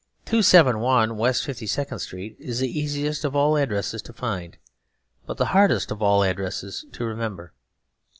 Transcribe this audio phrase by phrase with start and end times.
[0.25, 4.57] '271 West 52nd Street' is the easiest of all addresses to find,
[5.27, 7.53] but the hardest of all addresses to remember.